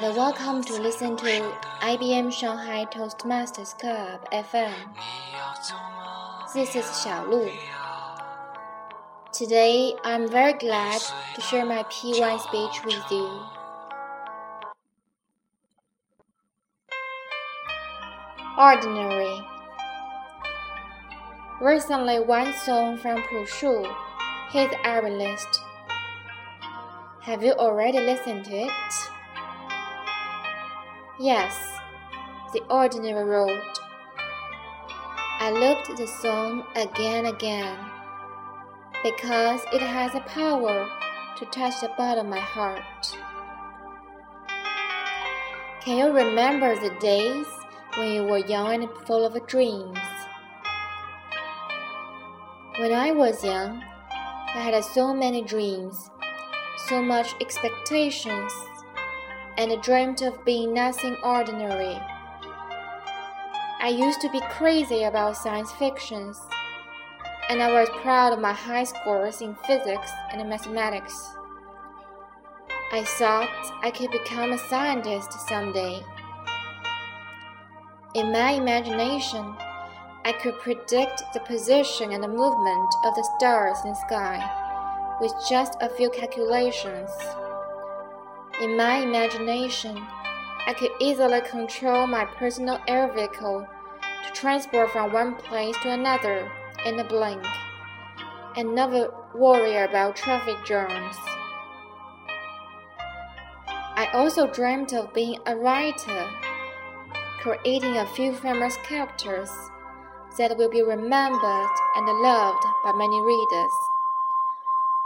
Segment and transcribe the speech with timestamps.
[0.00, 4.72] and welcome to listen to IBM Shanghai Toastmasters Club FM.
[6.54, 7.52] This is Xiaolu.
[9.34, 11.02] Today, I'm very glad
[11.34, 13.42] to share my P1 speech with you.
[18.56, 19.44] Ordinary.
[21.60, 23.86] Recently, one song from Pu Shu
[24.52, 25.60] hit our list.
[27.20, 29.11] Have you already listened to it?
[31.22, 31.56] Yes,
[32.52, 33.62] The Ordinary Road.
[35.38, 37.78] I looked the song again and again
[39.04, 40.88] because it has a power
[41.38, 43.16] to touch the bottom of my heart.
[45.80, 47.46] Can you remember the days
[47.96, 50.00] when you were young and full of dreams?
[52.80, 53.80] When I was young,
[54.10, 56.10] I had so many dreams,
[56.88, 58.52] so much expectations
[59.62, 61.96] and dreamt of being nothing ordinary.
[63.80, 66.40] I used to be crazy about science fictions,
[67.48, 71.14] and I was proud of my high scores in physics and mathematics.
[72.92, 76.02] I thought I could become a scientist someday.
[78.14, 79.54] In my imagination,
[80.24, 85.32] I could predict the position and the movement of the stars in the sky with
[85.48, 87.10] just a few calculations.
[88.60, 89.96] In my imagination,
[90.66, 93.66] I could easily control my personal air vehicle
[94.24, 96.50] to transport from one place to another
[96.86, 97.44] in a blink,
[98.56, 101.16] and never worry about traffic jams.
[103.96, 106.28] I also dreamt of being a writer,
[107.40, 109.50] creating a few famous characters
[110.38, 113.72] that will be remembered and loved by many readers,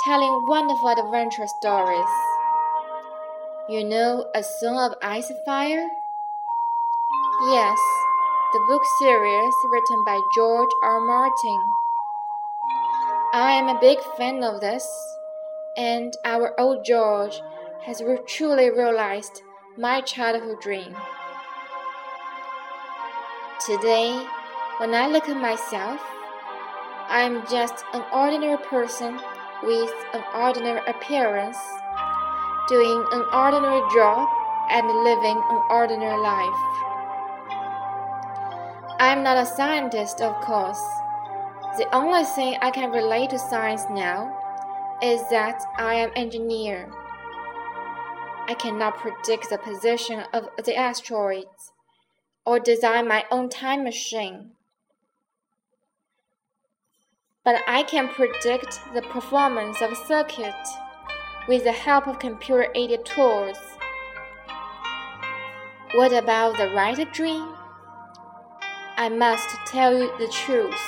[0.00, 2.31] telling wonderful adventure stories.
[3.72, 5.88] You know A Song of Ice and Fire?
[7.46, 7.78] Yes,
[8.52, 11.00] the book series written by George R.
[11.00, 11.58] Martin.
[13.32, 14.86] I am a big fan of this,
[15.78, 17.40] and our old George
[17.86, 19.40] has truly realized
[19.78, 20.94] my childhood dream.
[23.64, 24.22] Today,
[24.80, 25.98] when I look at myself,
[27.08, 29.18] I am just an ordinary person
[29.62, 31.56] with an ordinary appearance
[32.68, 34.28] doing an ordinary job
[34.70, 36.82] and living an ordinary life.
[38.98, 40.82] I'm not a scientist, of course.
[41.76, 44.38] The only thing I can relate to science now
[45.02, 46.92] is that I am engineer.
[48.46, 51.72] I cannot predict the position of the asteroids
[52.44, 54.52] or design my own time machine.
[57.44, 60.54] But I can predict the performance of a circuit
[61.48, 63.58] with the help of computer aided tools.
[65.94, 67.54] What about the writer dream?
[68.96, 70.80] I must tell you the truth.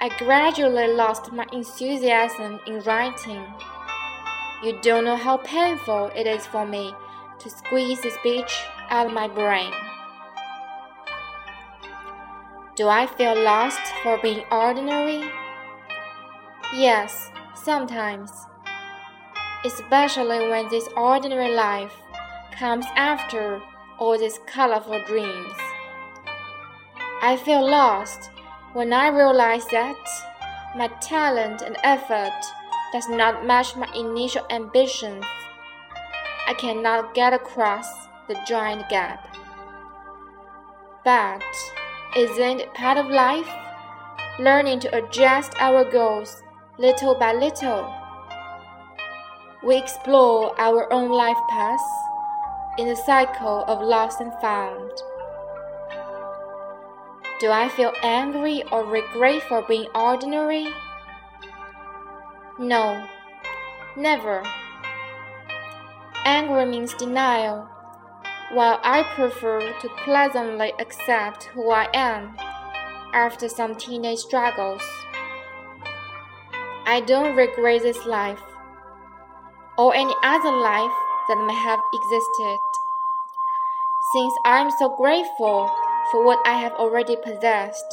[0.00, 3.44] I gradually lost my enthusiasm in writing.
[4.62, 6.94] You don't know how painful it is for me
[7.38, 9.72] to squeeze the speech out of my brain.
[12.76, 15.28] Do I feel lost for being ordinary?
[16.74, 18.30] Yes, sometimes
[19.68, 21.92] especially when this ordinary life
[22.58, 23.60] comes after
[23.98, 25.56] all these colorful dreams.
[27.20, 28.30] I feel lost
[28.72, 29.96] when I realize that
[30.74, 32.38] my talent and effort
[32.92, 35.24] does not match my initial ambitions.
[36.46, 37.86] I cannot get across
[38.26, 39.36] the giant gap.
[41.04, 41.44] But
[42.16, 43.50] isn't it part of life?
[44.38, 46.42] Learning to adjust our goals
[46.78, 47.97] little by little
[49.62, 51.82] we explore our own life paths
[52.78, 54.92] in the cycle of lost and found.
[57.40, 60.68] Do I feel angry or regret for being ordinary?
[62.58, 63.04] No,
[63.96, 64.44] never.
[66.24, 67.68] Anger means denial,
[68.52, 72.36] while I prefer to pleasantly accept who I am
[73.12, 74.82] after some teenage struggles.
[76.86, 78.40] I don't regret this life
[79.78, 80.92] or any other life
[81.28, 82.58] that may have existed.
[84.12, 85.70] Since I am so grateful
[86.10, 87.86] for what I have already possessed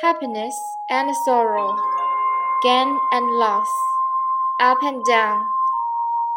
[0.00, 0.54] happiness
[0.90, 1.76] and sorrow,
[2.62, 3.68] gain and loss,
[4.58, 5.46] up and down.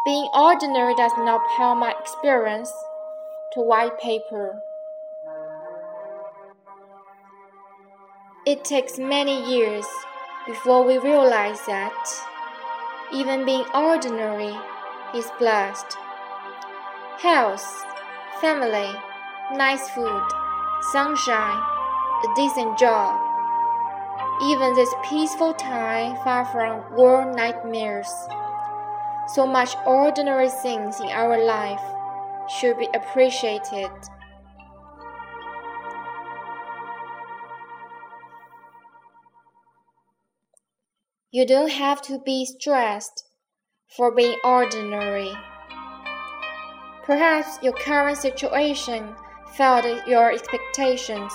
[0.04, 2.70] Being ordinary does not pale my experience
[3.54, 4.60] to white paper.
[8.46, 9.86] It takes many years
[10.46, 12.35] before we realize that
[13.12, 14.56] even being ordinary
[15.14, 15.96] is blessed.
[17.18, 17.84] health,
[18.40, 18.92] family,
[19.54, 20.22] nice food,
[20.92, 21.62] sunshine,
[22.24, 23.18] a decent job.
[24.42, 28.12] Even this peaceful time far from war nightmares.
[29.28, 31.82] So much ordinary things in our life
[32.48, 33.90] should be appreciated.
[41.36, 43.24] You don't have to be stressed
[43.94, 45.34] for being ordinary.
[47.02, 49.14] Perhaps your current situation
[49.54, 51.30] failed your expectations.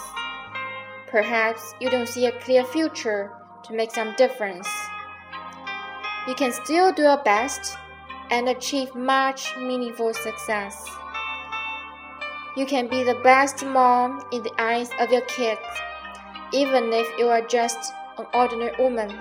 [1.08, 3.32] Perhaps you don't see a clear future
[3.64, 4.68] to make some difference.
[6.28, 7.78] You can still do your best
[8.32, 10.84] and achieve much meaningful success.
[12.58, 15.62] You can be the best mom in the eyes of your kids,
[16.54, 19.16] even if you are just an ordinary woman.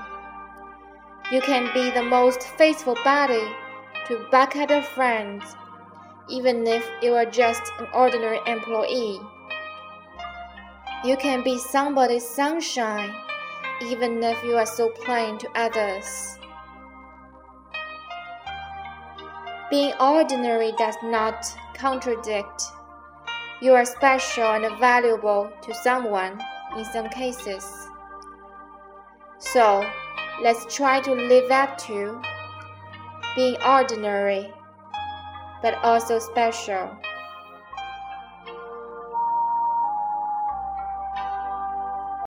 [1.30, 3.46] You can be the most faithful buddy
[4.06, 5.44] to back at your friends,
[6.28, 9.20] even if you are just an ordinary employee.
[11.04, 13.14] You can be somebody's sunshine,
[13.80, 16.36] even if you are so plain to others.
[19.70, 22.64] Being ordinary does not contradict.
[23.62, 26.40] You are special and valuable to someone
[26.76, 27.64] in some cases.
[29.38, 29.88] So,
[30.42, 32.18] Let's try to live up to
[33.36, 34.50] being ordinary,
[35.60, 36.96] but also special.